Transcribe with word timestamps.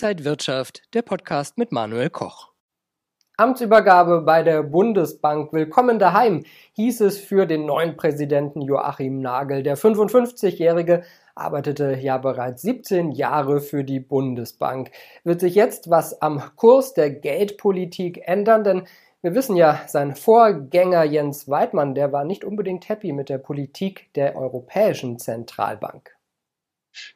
Inside 0.00 0.24
Wirtschaft, 0.24 0.82
der 0.94 1.02
Podcast 1.02 1.58
mit 1.58 1.72
Manuel 1.72 2.08
Koch. 2.08 2.52
Amtsübergabe 3.36 4.20
bei 4.20 4.44
der 4.44 4.62
Bundesbank. 4.62 5.52
Willkommen 5.52 5.98
daheim, 5.98 6.44
hieß 6.74 7.00
es 7.00 7.18
für 7.18 7.46
den 7.46 7.66
neuen 7.66 7.96
Präsidenten 7.96 8.62
Joachim 8.62 9.20
Nagel. 9.20 9.64
Der 9.64 9.76
55-Jährige 9.76 11.02
arbeitete 11.34 11.98
ja 12.00 12.16
bereits 12.16 12.62
17 12.62 13.10
Jahre 13.10 13.60
für 13.60 13.82
die 13.82 13.98
Bundesbank. 13.98 14.92
Wird 15.24 15.40
sich 15.40 15.56
jetzt 15.56 15.90
was 15.90 16.22
am 16.22 16.40
Kurs 16.54 16.94
der 16.94 17.10
Geldpolitik 17.10 18.20
ändern? 18.24 18.62
Denn 18.62 18.82
wir 19.20 19.34
wissen 19.34 19.56
ja, 19.56 19.80
sein 19.88 20.14
Vorgänger 20.14 21.02
Jens 21.02 21.48
Weidmann, 21.48 21.96
der 21.96 22.12
war 22.12 22.24
nicht 22.24 22.44
unbedingt 22.44 22.88
happy 22.88 23.10
mit 23.12 23.28
der 23.28 23.38
Politik 23.38 24.12
der 24.14 24.36
Europäischen 24.36 25.18
Zentralbank. 25.18 26.17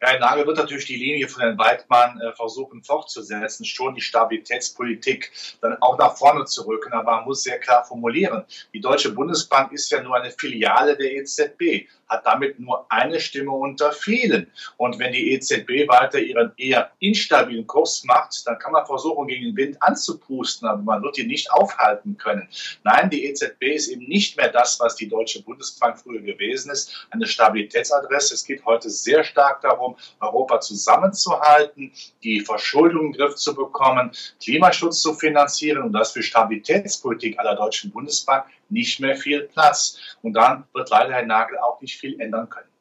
Ja, 0.00 0.18
Nagel 0.18 0.46
wird 0.46 0.58
natürlich 0.58 0.86
die 0.86 0.96
Linie 0.96 1.28
von 1.28 1.42
Herrn 1.42 1.58
Weidmann 1.58 2.20
äh, 2.20 2.32
versuchen 2.32 2.82
fortzusetzen, 2.82 3.64
schon 3.64 3.94
die 3.94 4.00
Stabilitätspolitik 4.00 5.30
dann 5.60 5.76
auch 5.80 5.98
nach 5.98 6.16
vorne 6.16 6.44
zu 6.44 6.66
rücken. 6.66 6.92
Aber 6.92 7.16
man 7.16 7.24
muss 7.24 7.42
sehr 7.42 7.58
klar 7.58 7.84
formulieren, 7.84 8.44
die 8.72 8.80
Deutsche 8.80 9.12
Bundesbank 9.12 9.72
ist 9.72 9.90
ja 9.90 10.02
nur 10.02 10.16
eine 10.16 10.30
Filiale 10.30 10.96
der 10.96 11.12
EZB 11.14 11.88
hat 12.12 12.26
damit 12.26 12.60
nur 12.60 12.86
eine 12.90 13.18
Stimme 13.18 13.52
unter 13.52 13.90
vielen. 13.90 14.52
Und 14.76 14.98
wenn 14.98 15.12
die 15.12 15.32
EZB 15.32 15.88
weiter 15.88 16.18
ihren 16.18 16.52
eher 16.56 16.92
instabilen 17.00 17.66
Kurs 17.66 18.04
macht, 18.04 18.46
dann 18.46 18.58
kann 18.58 18.72
man 18.72 18.86
versuchen, 18.86 19.26
gegen 19.26 19.46
den 19.46 19.56
Wind 19.56 19.82
anzupusten, 19.82 20.68
aber 20.68 20.82
man 20.82 21.02
wird 21.02 21.18
ihn 21.18 21.28
nicht 21.28 21.50
aufhalten 21.50 22.16
können. 22.18 22.48
Nein, 22.84 23.10
die 23.10 23.24
EZB 23.24 23.62
ist 23.62 23.88
eben 23.88 24.04
nicht 24.04 24.36
mehr 24.36 24.48
das, 24.48 24.78
was 24.78 24.94
die 24.94 25.08
Deutsche 25.08 25.42
Bundesbank 25.42 25.98
früher 25.98 26.20
gewesen 26.20 26.70
ist, 26.70 27.08
eine 27.10 27.26
Stabilitätsadresse. 27.26 28.34
Es 28.34 28.44
geht 28.44 28.64
heute 28.66 28.90
sehr 28.90 29.24
stark 29.24 29.61
darum, 29.62 29.96
Europa 30.20 30.60
zusammenzuhalten, 30.60 31.92
die 32.22 32.40
Verschuldung 32.40 33.06
in 33.06 33.12
den 33.12 33.18
Griff 33.18 33.36
zu 33.36 33.54
bekommen, 33.54 34.10
Klimaschutz 34.42 35.00
zu 35.00 35.14
finanzieren 35.14 35.82
und 35.82 35.92
das 35.92 36.12
für 36.12 36.22
Stabilitätspolitik 36.22 37.38
aller 37.38 37.56
Deutschen 37.56 37.90
Bundesbank 37.90 38.44
nicht 38.68 39.00
mehr 39.00 39.16
viel 39.16 39.42
Platz. 39.42 39.98
Und 40.22 40.34
dann 40.34 40.64
wird 40.74 40.90
leider 40.90 41.12
Herr 41.14 41.26
Nagel 41.26 41.58
auch 41.58 41.80
nicht 41.80 41.98
viel 41.98 42.20
ändern 42.20 42.48
können. 42.48 42.72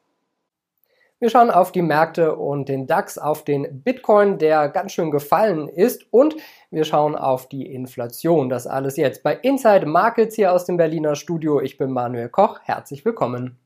Wir 1.22 1.30
schauen 1.30 1.52
auf 1.52 1.70
die 1.70 1.82
Märkte 1.82 2.34
und 2.34 2.68
den 2.68 2.88
DAX, 2.88 3.16
auf 3.16 3.44
den 3.44 3.84
Bitcoin, 3.84 4.38
der 4.38 4.68
ganz 4.68 4.90
schön 4.90 5.12
gefallen 5.12 5.68
ist 5.68 6.04
und 6.12 6.34
wir 6.72 6.82
schauen 6.82 7.14
auf 7.14 7.48
die 7.48 7.64
Inflation. 7.72 8.48
Das 8.48 8.66
alles 8.66 8.96
jetzt 8.96 9.22
bei 9.22 9.34
Inside 9.36 9.86
Markets 9.86 10.34
hier 10.34 10.52
aus 10.52 10.64
dem 10.64 10.76
Berliner 10.76 11.14
Studio. 11.14 11.60
Ich 11.60 11.78
bin 11.78 11.92
Manuel 11.92 12.28
Koch. 12.28 12.58
Herzlich 12.64 13.04
willkommen. 13.04 13.61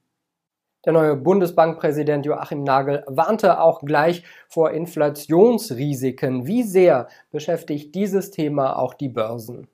Der 0.87 0.93
neue 0.93 1.17
Bundesbankpräsident 1.17 2.25
Joachim 2.27 2.63
Nagel 2.63 3.03
warnte 3.09 3.59
auch 3.61 3.81
gleich 3.81 4.23
vor 4.49 4.71
Inflationsrisiken. 4.71 6.47
Wie 6.47 6.63
sehr 6.63 7.09
beschäftigt 7.33 7.93
dieses 7.97 8.31
Thema 8.31 8.79
auch 8.79 8.95
die 8.95 9.09
Börsen? 9.09 9.67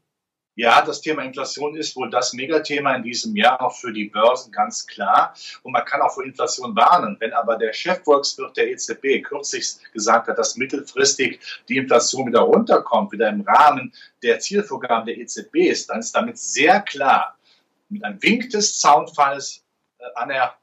Ja, 0.54 0.82
das 0.82 1.02
Thema 1.02 1.22
Inflation 1.22 1.76
ist 1.76 1.96
wohl 1.96 2.08
das 2.08 2.32
Megathema 2.32 2.94
in 2.94 3.02
diesem 3.02 3.36
Jahr 3.36 3.60
auch 3.60 3.76
für 3.76 3.92
die 3.92 4.06
Börsen 4.06 4.52
ganz 4.52 4.86
klar. 4.86 5.34
Und 5.62 5.72
man 5.72 5.84
kann 5.84 6.00
auch 6.00 6.12
vor 6.14 6.24
Inflation 6.24 6.74
warnen. 6.74 7.18
Wenn 7.20 7.34
aber 7.34 7.56
der 7.56 7.74
Chefvolkswirt 7.74 8.56
der 8.56 8.70
EZB 8.70 9.22
kürzlich 9.22 9.74
gesagt 9.92 10.28
hat, 10.28 10.38
dass 10.38 10.56
mittelfristig 10.56 11.40
die 11.68 11.76
Inflation 11.76 12.26
wieder 12.26 12.40
runterkommt, 12.40 13.12
wieder 13.12 13.28
im 13.28 13.42
Rahmen 13.42 13.92
der 14.22 14.38
Zielvorgaben 14.38 15.04
der 15.04 15.18
EZB 15.18 15.56
ist, 15.56 15.90
dann 15.90 15.98
ist 15.98 16.16
damit 16.16 16.38
sehr 16.38 16.80
klar, 16.80 17.36
mit 17.90 18.02
einem 18.02 18.22
Wink 18.22 18.48
des 18.48 18.80
Zaunfalls 18.80 19.62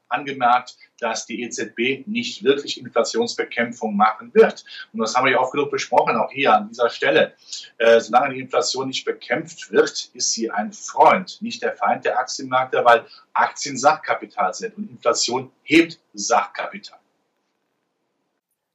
angemerkt, 0.08 0.76
dass 0.98 1.26
die 1.26 1.42
EZB 1.42 2.06
nicht 2.06 2.44
wirklich 2.44 2.80
Inflationsbekämpfung 2.80 3.96
machen 3.96 4.32
wird. 4.34 4.64
Und 4.92 5.00
das 5.00 5.14
haben 5.14 5.24
wir 5.24 5.32
ja 5.32 5.40
oft 5.40 5.52
genug 5.52 5.70
besprochen, 5.70 6.16
auch 6.16 6.30
hier 6.30 6.54
an 6.54 6.68
dieser 6.68 6.90
Stelle. 6.90 7.34
Äh, 7.78 8.00
solange 8.00 8.34
die 8.34 8.40
Inflation 8.40 8.88
nicht 8.88 9.04
bekämpft 9.04 9.70
wird, 9.70 10.10
ist 10.12 10.32
sie 10.32 10.50
ein 10.50 10.72
Freund, 10.72 11.40
nicht 11.40 11.62
der 11.62 11.72
Feind 11.72 12.04
der 12.04 12.18
Aktienmärkte, 12.18 12.84
weil 12.84 13.06
Aktien 13.32 13.76
Sachkapital 13.76 14.52
sind 14.54 14.76
und 14.76 14.90
Inflation 14.90 15.50
hebt 15.62 15.98
Sachkapital. 16.14 16.98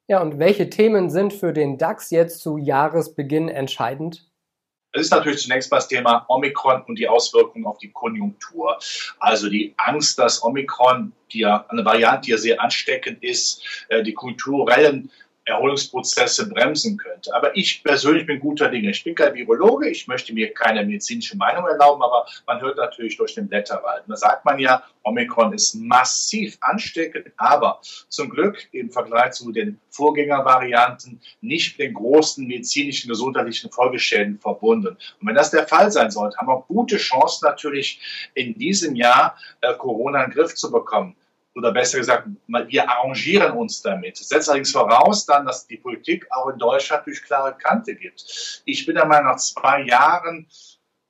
Ja, 0.08 0.22
und 0.22 0.38
welche 0.38 0.70
Themen 0.70 1.10
sind 1.10 1.34
für 1.34 1.52
den 1.52 1.78
DAX 1.80 2.12
jetzt 2.12 2.40
zu 2.40 2.58
Jahresbeginn 2.58 3.50
entscheidend? 3.50 4.30
Es 4.96 5.08
ist 5.08 5.12
natürlich 5.12 5.42
zunächst 5.42 5.70
mal 5.70 5.78
das 5.78 5.90
Thema 5.90 6.26
Omikron 6.30 6.82
und 6.84 6.98
die 6.98 7.10
Auswirkungen 7.10 7.66
auf 7.66 7.78
die 7.80 7.92
Konjunktur. 7.92 8.80
Also 9.20 9.50
die 9.50 9.74
Angst, 9.76 10.18
dass 10.18 10.42
Omikron, 10.42 11.12
die 11.34 11.40
ja 11.40 11.66
eine 11.68 11.84
Variante, 11.84 12.26
die 12.26 12.32
ja 12.32 12.38
sehr 12.38 12.62
ansteckend 12.62 13.22
ist, 13.22 13.62
äh, 13.90 14.04
die 14.04 14.14
kulturellen 14.14 15.12
Erholungsprozesse 15.46 16.50
bremsen 16.50 16.98
könnte. 16.98 17.34
Aber 17.36 17.56
ich 17.56 17.84
persönlich 17.84 18.26
bin 18.26 18.40
guter 18.40 18.70
Dinge. 18.70 18.90
Ich 18.90 19.04
bin 19.04 19.14
kein 19.14 19.34
Virologe, 19.36 19.88
ich 19.90 20.08
möchte 20.08 20.34
mir 20.34 20.54
keine 20.54 20.84
medizinische 20.84 21.38
Meinung 21.38 21.68
erlauben, 21.68 22.02
aber 22.02 22.26
man 22.48 22.60
hört 22.62 22.78
natürlich 22.78 23.16
durch 23.18 23.36
den 23.36 23.48
Blätterwald. 23.48 24.04
da 24.08 24.16
sagt 24.16 24.44
man 24.44 24.60
ja, 24.60 24.84
Omikron 25.04 25.54
ist 25.54 25.76
massiv 25.76 26.58
ansteckend, 26.62 27.28
aber 27.38 27.80
zum 28.10 28.30
Glück 28.30 28.68
im 28.72 28.90
Vergleich 28.90 29.34
zu 29.34 29.52
den 29.52 29.80
Vorgängervarianten 29.92 31.22
nicht 31.42 31.78
mit 31.78 31.88
den 31.88 31.94
großen 31.94 32.46
medizinischen, 32.48 33.08
gesundheitlichen 33.10 33.70
Folgeschäden 33.72 34.40
verbunden. 34.40 34.98
Und 35.22 35.28
wenn 35.28 35.36
das 35.36 35.52
der 35.52 35.68
Fall 35.68 35.92
sein 35.92 36.10
sollte, 36.10 36.38
haben 36.38 36.48
wir 36.48 36.66
gute 36.68 36.98
Chancen 36.98 37.46
natürlich 37.46 38.30
in 38.34 38.58
diesem 38.58 38.96
Jahr 38.96 39.38
äh, 39.62 39.74
Corona 39.76 40.24
in 40.24 40.32
den 40.32 40.38
Griff 40.38 40.56
zu 40.56 40.72
bekommen 40.72 41.16
oder 41.56 41.72
besser 41.72 41.98
gesagt, 41.98 42.28
wir 42.48 42.90
arrangieren 42.90 43.54
uns 43.54 43.82
damit. 43.82 44.20
Das 44.20 44.30
setzt 44.30 44.50
allerdings 44.50 44.72
voraus 44.72 45.26
dann, 45.26 45.46
dass 45.46 45.66
die 45.66 45.78
Politik 45.78 46.28
auch 46.32 46.50
in 46.50 46.60
Deutschland 46.60 47.06
durch 47.08 47.24
klare 47.24 47.56
Kante 47.58 47.96
gibt. 47.96 48.62
Ich 48.66 48.86
bin 48.86 48.96
der 48.96 49.06
Meinung, 49.06 49.32
nach 49.32 49.38
zwei 49.38 49.84
Jahren 49.84 50.48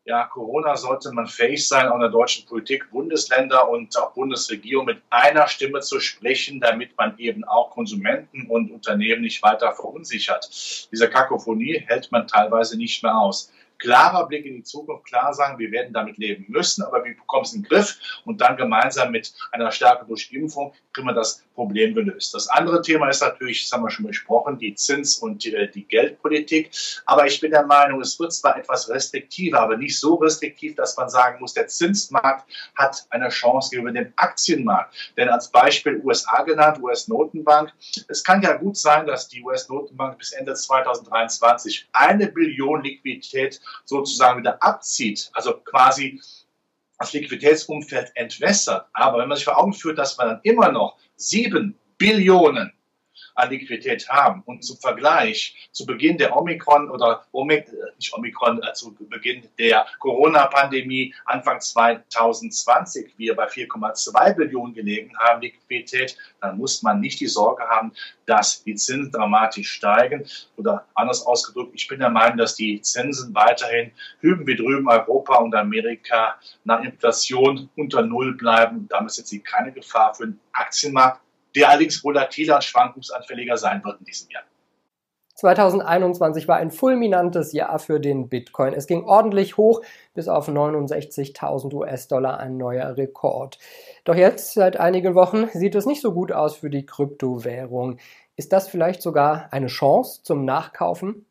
ja, 0.07 0.25
Corona 0.25 0.77
sollte 0.77 1.11
man 1.11 1.25
fähig 1.25 1.67
sein, 1.67 1.87
auch 1.87 1.95
in 1.95 2.01
der 2.01 2.09
deutschen 2.09 2.45
Politik, 2.45 2.91
Bundesländer 2.91 3.67
und 3.67 3.97
auch 3.97 4.13
Bundesregierung 4.13 4.85
mit 4.85 5.01
einer 5.09 5.47
Stimme 5.47 5.79
zu 5.79 5.99
sprechen, 5.99 6.59
damit 6.59 6.95
man 6.95 7.17
eben 7.17 7.43
auch 7.43 7.71
Konsumenten 7.71 8.45
und 8.47 8.71
Unternehmen 8.71 9.23
nicht 9.23 9.41
weiter 9.41 9.73
verunsichert. 9.73 10.47
Diese 10.91 11.09
Kakophonie 11.09 11.83
hält 11.87 12.11
man 12.11 12.27
teilweise 12.27 12.77
nicht 12.77 13.01
mehr 13.01 13.17
aus 13.17 13.51
klarer 13.77 14.27
Blick 14.27 14.45
in 14.45 14.55
die 14.55 14.63
Zukunft, 14.63 15.05
klar 15.05 15.33
sagen, 15.33 15.59
wir 15.59 15.71
werden 15.71 15.93
damit 15.93 16.17
leben 16.17 16.45
müssen, 16.47 16.83
aber 16.83 17.03
wir 17.03 17.15
bekommen 17.15 17.43
es 17.43 17.53
in 17.53 17.61
den 17.61 17.69
Griff 17.69 17.97
und 18.25 18.41
dann 18.41 18.57
gemeinsam 18.57 19.11
mit 19.11 19.33
einer 19.51 19.71
Stärke 19.71 20.05
durch 20.05 20.31
Impfung 20.31 20.73
kriegen 20.95 21.07
wir 21.07 21.13
das 21.13 21.43
Problem 21.53 21.93
gelöst. 21.93 22.33
Das 22.33 22.47
andere 22.47 22.81
Thema 22.81 23.09
ist 23.09 23.21
natürlich, 23.21 23.63
das 23.63 23.71
haben 23.71 23.83
wir 23.83 23.89
schon 23.89 24.05
besprochen, 24.05 24.57
die 24.57 24.75
Zins- 24.75 25.17
und 25.17 25.43
die, 25.43 25.69
die 25.73 25.85
Geldpolitik. 25.85 26.71
Aber 27.05 27.25
ich 27.25 27.39
bin 27.39 27.51
der 27.51 27.65
Meinung, 27.65 28.01
es 28.01 28.19
wird 28.19 28.33
zwar 28.33 28.57
etwas 28.57 28.89
restriktiver, 28.89 29.59
aber 29.59 29.77
nicht 29.77 29.99
so 29.99 30.15
restriktiv, 30.15 30.75
dass 30.75 30.95
man 30.97 31.09
sagen 31.09 31.39
muss, 31.39 31.53
der 31.53 31.67
Zinsmarkt 31.67 32.49
hat 32.75 33.05
eine 33.09 33.29
Chance 33.29 33.69
gegenüber 33.71 33.93
dem 33.93 34.13
Aktienmarkt. 34.15 34.95
Denn 35.17 35.29
als 35.29 35.49
Beispiel 35.49 36.01
USA 36.03 36.43
genannt, 36.43 36.81
US-Notenbank, 36.81 37.73
es 38.07 38.23
kann 38.23 38.41
ja 38.41 38.53
gut 38.53 38.77
sein, 38.77 39.05
dass 39.05 39.27
die 39.27 39.41
US-Notenbank 39.41 40.17
bis 40.17 40.31
Ende 40.31 40.53
2023 40.53 41.87
eine 41.93 42.27
Billion 42.27 42.83
Liquidität 42.83 43.61
sozusagen 43.85 44.39
wieder 44.39 44.61
abzieht, 44.61 45.29
also 45.33 45.53
quasi 45.53 46.21
das 46.97 47.13
Liquiditätsumfeld 47.13 48.11
entwässert. 48.15 48.87
Aber 48.93 49.19
wenn 49.19 49.27
man 49.27 49.37
sich 49.37 49.45
vor 49.45 49.57
Augen 49.57 49.73
führt, 49.73 49.97
dass 49.97 50.17
man 50.17 50.27
dann 50.27 50.39
immer 50.43 50.71
noch 50.71 50.97
sieben 51.15 51.77
Billionen 51.97 52.71
an 53.35 53.49
Liquidität 53.49 54.09
haben. 54.09 54.41
Und 54.45 54.63
zum 54.63 54.77
Vergleich, 54.77 55.69
zu 55.71 55.85
Beginn 55.85 56.17
der 56.17 56.35
Omikron 56.35 56.89
oder 56.89 57.25
Omik, 57.31 57.67
äh, 57.67 57.95
nicht 57.97 58.13
Omikron, 58.13 58.61
äh, 58.63 58.73
zu 58.73 58.95
Beginn 58.95 59.47
der 59.59 59.85
Corona-Pandemie 59.99 61.13
Anfang 61.25 61.59
2020 61.59 63.13
wir 63.17 63.35
bei 63.35 63.47
4,2 63.47 64.33
Billionen 64.33 64.73
gelegen 64.73 65.11
haben 65.19 65.41
Liquidität, 65.41 66.17
dann 66.41 66.57
muss 66.57 66.81
man 66.81 66.99
nicht 66.99 67.19
die 67.19 67.27
Sorge 67.27 67.63
haben, 67.63 67.91
dass 68.25 68.63
die 68.63 68.75
Zinsen 68.75 69.11
dramatisch 69.11 69.69
steigen. 69.69 70.25
Oder 70.57 70.85
anders 70.95 71.25
ausgedrückt, 71.25 71.71
ich 71.75 71.87
bin 71.87 71.99
der 71.99 72.09
Meinung, 72.09 72.37
dass 72.37 72.55
die 72.55 72.81
Zinsen 72.81 73.35
weiterhin 73.35 73.91
hüben 74.21 74.47
wie 74.47 74.55
drüben 74.55 74.87
Europa 74.89 75.35
und 75.37 75.53
Amerika 75.55 76.39
nach 76.63 76.83
Inflation 76.83 77.69
unter 77.75 78.01
Null 78.01 78.35
bleiben. 78.35 78.87
Damit 78.89 79.11
sind 79.11 79.27
sie 79.27 79.39
keine 79.39 79.71
Gefahr 79.71 80.13
für 80.15 80.27
den 80.27 80.39
Aktienmarkt 80.53 81.24
der 81.55 81.69
allerdings 81.69 82.03
volatiler 82.03 82.55
und 82.55 82.63
schwankungsanfälliger 82.63 83.57
sein 83.57 83.83
wird 83.83 83.99
in 83.99 84.05
diesem 84.05 84.29
Jahr. 84.29 84.43
2021 85.35 86.47
war 86.47 86.57
ein 86.57 86.71
fulminantes 86.71 87.51
Jahr 87.51 87.77
für 87.79 87.99
den 87.99 88.29
Bitcoin. 88.29 88.73
Es 88.73 88.87
ging 88.87 89.03
ordentlich 89.03 89.57
hoch 89.57 89.81
bis 90.13 90.29
auf 90.29 90.47
69.000 90.47 91.73
US-Dollar, 91.73 92.39
ein 92.39 92.55
neuer 92.55 92.95
Rekord. 92.95 93.59
Doch 94.05 94.15
jetzt, 94.15 94.53
seit 94.53 94.77
einigen 94.77 95.13
Wochen, 95.13 95.49
sieht 95.53 95.75
es 95.75 95.85
nicht 95.85 96.01
so 96.01 96.13
gut 96.13 96.31
aus 96.31 96.55
für 96.55 96.69
die 96.69 96.85
Kryptowährung. 96.85 97.97
Ist 98.37 98.53
das 98.53 98.69
vielleicht 98.69 99.01
sogar 99.01 99.49
eine 99.51 99.67
Chance 99.67 100.23
zum 100.23 100.45
Nachkaufen? 100.45 101.24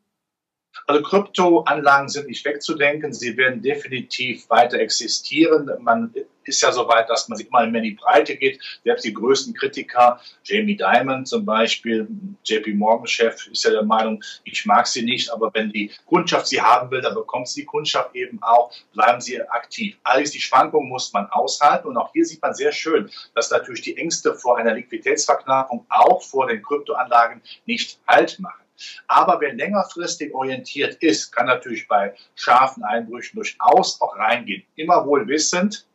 Also 0.87 1.01
Kryptoanlagen 1.01 2.09
sind 2.09 2.27
nicht 2.27 2.45
wegzudenken. 2.45 3.13
Sie 3.13 3.37
werden 3.37 3.61
definitiv 3.61 4.49
weiter 4.49 4.79
existieren. 4.79 5.69
Man 5.79 6.13
ist 6.47 6.61
ja 6.61 6.71
so 6.71 6.87
weit, 6.87 7.09
dass 7.09 7.27
man 7.27 7.37
sich 7.37 7.47
immer 7.47 7.65
mehr 7.65 7.81
in 7.81 7.89
die 7.89 7.95
Breite 7.95 8.35
geht. 8.35 8.59
Selbst 8.83 9.05
die 9.05 9.13
größten 9.13 9.53
Kritiker, 9.53 10.19
Jamie 10.43 10.77
Dimon 10.77 11.25
zum 11.25 11.45
Beispiel, 11.45 12.07
JP 12.43 12.75
Morgan-Chef, 12.75 13.47
ist 13.47 13.63
ja 13.63 13.71
der 13.71 13.83
Meinung, 13.83 14.23
ich 14.43 14.65
mag 14.65 14.87
sie 14.87 15.03
nicht, 15.03 15.31
aber 15.31 15.51
wenn 15.53 15.71
die 15.71 15.91
Kundschaft 16.05 16.47
sie 16.47 16.61
haben 16.61 16.91
will, 16.91 17.01
dann 17.01 17.15
bekommt 17.15 17.47
sie 17.47 17.61
die 17.61 17.65
Kundschaft 17.65 18.15
eben 18.15 18.41
auch, 18.41 18.71
bleiben 18.93 19.21
sie 19.21 19.41
aktiv. 19.41 19.97
Allerdings 20.03 20.31
die 20.31 20.41
Schwankungen 20.41 20.89
muss 20.89 21.11
man 21.13 21.27
aushalten 21.27 21.87
und 21.87 21.97
auch 21.97 22.11
hier 22.13 22.25
sieht 22.25 22.41
man 22.41 22.53
sehr 22.53 22.71
schön, 22.71 23.09
dass 23.33 23.51
natürlich 23.51 23.81
die 23.81 23.97
Ängste 23.97 24.35
vor 24.35 24.57
einer 24.57 24.73
Liquiditätsverknappung 24.73 25.85
auch 25.89 26.21
vor 26.21 26.47
den 26.47 26.61
Kryptoanlagen 26.61 27.41
nicht 27.65 27.99
halt 28.07 28.39
machen. 28.39 28.64
Aber 29.07 29.39
wer 29.41 29.53
längerfristig 29.53 30.33
orientiert 30.33 30.95
ist, 30.95 31.31
kann 31.31 31.45
natürlich 31.45 31.87
bei 31.87 32.13
scharfen 32.35 32.83
Einbrüchen 32.83 33.37
durchaus 33.37 34.01
auch 34.01 34.17
reingehen. 34.17 34.63
Immer 34.75 35.05
wohl 35.05 35.27
wissend, 35.27 35.85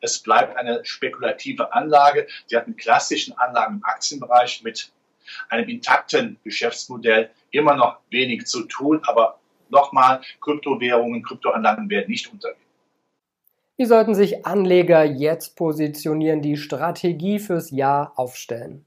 es 0.00 0.18
bleibt 0.18 0.56
eine 0.56 0.84
spekulative 0.84 1.72
Anlage. 1.72 2.26
Sie 2.46 2.56
hat 2.56 2.66
einen 2.66 2.76
klassischen 2.76 3.36
Anlagen 3.38 3.76
im 3.76 3.84
Aktienbereich 3.84 4.62
mit 4.62 4.92
einem 5.48 5.68
intakten 5.68 6.38
Geschäftsmodell 6.44 7.30
immer 7.50 7.74
noch 7.74 7.98
wenig 8.10 8.46
zu 8.46 8.64
tun. 8.64 9.00
Aber 9.04 9.38
nochmal, 9.68 10.20
Kryptowährungen, 10.40 11.22
Kryptoanlagen 11.22 11.88
werden 11.90 12.10
nicht 12.10 12.32
untergehen. 12.32 12.60
Wie 13.78 13.84
sollten 13.84 14.14
sich 14.14 14.46
Anleger 14.46 15.04
jetzt 15.04 15.54
positionieren, 15.56 16.40
die 16.40 16.56
Strategie 16.56 17.38
fürs 17.38 17.70
Jahr 17.70 18.12
aufstellen? 18.16 18.85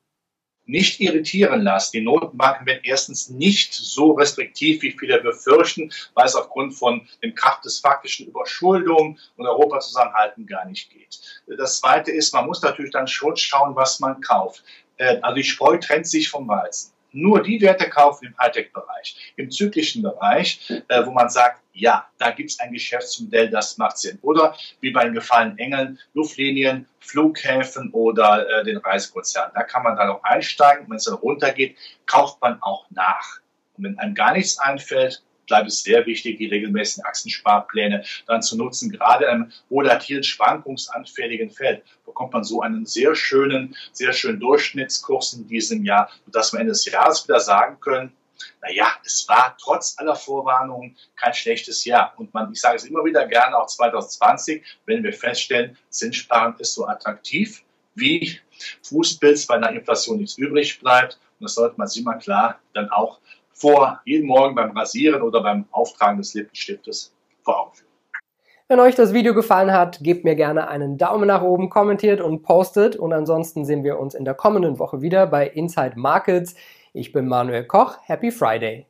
Nicht 0.69 0.99
irritieren 0.99 1.61
lassen. 1.61 1.91
Die 1.93 2.01
Notenbanken 2.01 2.65
werden 2.65 2.81
erstens 2.83 3.29
nicht 3.29 3.73
so 3.73 4.11
restriktiv, 4.11 4.81
wie 4.81 4.91
viele 4.91 5.21
befürchten, 5.21 5.91
weil 6.13 6.25
es 6.25 6.35
aufgrund 6.35 6.75
von 6.75 7.07
dem 7.23 7.35
Kraft 7.35 7.65
des 7.65 7.79
faktischen 7.79 8.27
Überschuldung 8.27 9.17
und 9.35 9.47
Europazusammenhalten 9.47 10.45
gar 10.45 10.65
nicht 10.65 10.91
geht. 10.91 11.19
Das 11.57 11.79
Zweite 11.79 12.11
ist, 12.11 12.33
man 12.33 12.45
muss 12.45 12.61
natürlich 12.61 12.91
dann 12.91 13.07
schon 13.07 13.35
schauen, 13.35 13.75
was 13.75 13.99
man 13.99 14.21
kauft. 14.21 14.63
Äh, 14.97 15.17
also 15.21 15.35
die 15.35 15.43
Spreu 15.43 15.77
trennt 15.77 16.07
sich 16.07 16.29
vom 16.29 16.47
Weizen 16.47 16.93
nur 17.11 17.41
die 17.41 17.61
Werte 17.61 17.89
kaufen 17.89 18.27
im 18.27 18.37
Hightech-Bereich. 18.37 19.33
Im 19.35 19.51
zyklischen 19.51 20.01
Bereich, 20.03 20.69
äh, 20.87 21.05
wo 21.05 21.11
man 21.11 21.29
sagt, 21.29 21.61
ja, 21.73 22.07
da 22.17 22.31
gibt 22.31 22.51
es 22.51 22.59
ein 22.59 22.73
Geschäftsmodell, 22.73 23.49
das 23.49 23.77
macht 23.77 23.97
Sinn. 23.97 24.19
Oder 24.21 24.55
wie 24.81 24.91
bei 24.91 25.05
den 25.05 25.13
gefallenen 25.13 25.57
Engeln, 25.57 25.99
Luftlinien, 26.13 26.87
Flughäfen 26.99 27.91
oder 27.91 28.47
äh, 28.49 28.63
den 28.63 28.77
Reisekonzernen. 28.77 29.51
Da 29.55 29.63
kann 29.63 29.83
man 29.83 29.95
dann 29.95 30.09
auch 30.09 30.23
einsteigen. 30.23 30.89
Wenn 30.89 30.97
es 30.97 31.05
dann 31.05 31.15
runtergeht, 31.15 31.77
kauft 32.05 32.41
man 32.41 32.61
auch 32.61 32.85
nach. 32.89 33.39
Und 33.77 33.85
wenn 33.85 33.99
einem 33.99 34.13
gar 34.13 34.33
nichts 34.33 34.59
einfällt, 34.59 35.23
bleibt 35.49 35.67
es 35.67 35.83
sehr 35.83 36.05
wichtig, 36.05 36.37
die 36.37 36.47
regelmäßigen 36.47 37.05
Achsensparpläne 37.05 38.05
dann 38.27 38.41
zu 38.41 38.55
nutzen. 38.55 38.89
Gerade 38.91 39.25
im 39.25 39.51
volatilen, 39.69 40.23
schwankungsanfälligen 40.23 41.49
Feld 41.51 41.83
bekommt 42.05 42.33
man 42.33 42.45
so 42.45 42.61
einen 42.61 42.85
sehr 42.85 43.15
schönen, 43.15 43.75
sehr 43.91 44.13
schönen 44.13 44.39
Durchschnittskurs 44.39 45.33
in 45.33 45.47
diesem 45.47 45.83
Jahr, 45.83 46.09
sodass 46.25 46.53
wir 46.53 46.61
Ende 46.61 46.71
des 46.71 46.85
Jahres 46.85 47.27
wieder 47.27 47.41
sagen 47.41 47.79
können, 47.81 48.13
naja, 48.61 48.87
es 49.03 49.27
war 49.27 49.55
trotz 49.59 49.95
aller 49.97 50.15
Vorwarnungen 50.15 50.95
kein 51.15 51.33
schlechtes 51.33 51.83
Jahr. 51.85 52.13
Und 52.17 52.33
man, 52.33 52.51
ich 52.51 52.61
sage 52.61 52.77
es 52.77 52.85
immer 52.85 53.03
wieder 53.03 53.27
gerne, 53.27 53.57
auch 53.57 53.67
2020, 53.67 54.63
wenn 54.85 55.03
wir 55.03 55.13
feststellen, 55.13 55.77
Zinssparen 55.89 56.55
ist 56.59 56.73
so 56.73 56.87
attraktiv, 56.87 57.63
wie 57.95 58.39
Fußpilz 58.83 59.45
bei 59.45 59.55
einer 59.55 59.71
Inflation 59.71 60.17
nichts 60.17 60.37
übrig 60.37 60.79
bleibt. 60.79 61.19
Und 61.39 61.45
das 61.45 61.55
sollte 61.55 61.77
man 61.77 61.87
sich 61.87 62.03
mal 62.03 62.17
klar 62.17 62.59
dann 62.73 62.89
auch 62.89 63.19
vor, 63.59 63.99
jeden 64.05 64.27
Morgen 64.27 64.55
beim 64.55 64.75
Rasieren 64.75 65.21
oder 65.21 65.43
beim 65.43 65.65
Auftragen 65.71 66.17
des 66.17 66.33
Lippenstiftes 66.33 67.13
vor 67.43 67.61
Augen 67.61 67.73
führen. 67.73 67.89
Wenn 68.69 68.79
euch 68.79 68.95
das 68.95 69.13
Video 69.13 69.33
gefallen 69.33 69.73
hat, 69.73 69.99
gebt 70.01 70.23
mir 70.23 70.35
gerne 70.35 70.67
einen 70.67 70.97
Daumen 70.97 71.27
nach 71.27 71.41
oben, 71.41 71.69
kommentiert 71.69 72.21
und 72.21 72.43
postet. 72.43 72.95
Und 72.95 73.13
ansonsten 73.13 73.65
sehen 73.65 73.83
wir 73.83 73.99
uns 73.99 74.13
in 74.13 74.25
der 74.25 74.35
kommenden 74.35 74.77
Woche 74.77 75.01
wieder 75.01 75.25
bei 75.25 75.47
Inside 75.47 75.93
Markets. 75.95 76.55
Ich 76.93 77.11
bin 77.11 77.27
Manuel 77.27 77.65
Koch. 77.65 77.97
Happy 78.03 78.31
Friday. 78.31 78.85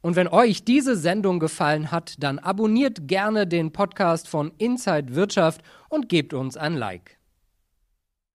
Und 0.00 0.16
wenn 0.16 0.28
euch 0.28 0.64
diese 0.64 0.96
Sendung 0.96 1.38
gefallen 1.38 1.92
hat, 1.92 2.14
dann 2.22 2.38
abonniert 2.38 3.06
gerne 3.06 3.46
den 3.46 3.72
Podcast 3.72 4.26
von 4.26 4.52
Inside 4.56 5.14
Wirtschaft 5.14 5.60
und 5.90 6.08
gebt 6.08 6.32
uns 6.32 6.56
ein 6.56 6.74
Like. 6.74 7.19